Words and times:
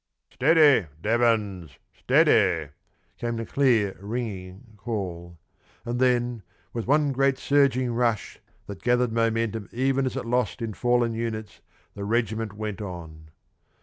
"Steady, 0.31 0.87
Devons, 0.99 1.77
steady," 1.95 2.69
came 3.19 3.35
the 3.35 3.45
clear 3.45 3.95
ringing 3.99 4.73
call, 4.75 5.37
and 5.85 5.99
then, 5.99 6.41
with 6.73 6.87
one 6.87 7.11
great 7.11 7.37
surging 7.37 7.93
rush, 7.93 8.39
that 8.65 8.81
gathered 8.81 9.11
momentum 9.13 9.69
even 9.71 10.07
as 10.07 10.15
it 10.15 10.25
lost 10.25 10.59
in 10.59 10.73
fallen 10.73 11.13
units, 11.13 11.61
the 11.93 12.03
regiment 12.03 12.53
went 12.53 12.81
on. 12.81 13.29